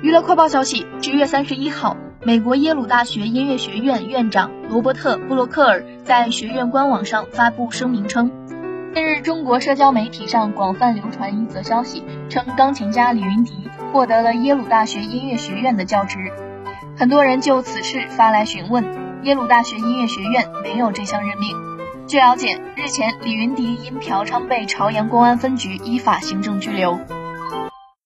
[0.00, 8.30] 娱乐快报消息十月三十一号美国耶鲁大学音乐学院院长罗伯特布洛克尔在学院官网上发布声明称
[8.94, 16.30] 近日中国社交媒体上广泛流传一则消息称钢琴家李云迪获得了耶鲁大学音乐学院的教职。
[16.96, 18.84] 很多人就此事发来询问
[19.24, 21.56] 耶鲁大学音乐学院没有这项任命。
[22.06, 26.98] 据了解日前李云迪因嫖娼被朝阳公安分局依法行政拘留。